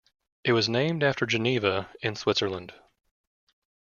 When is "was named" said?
0.53-1.03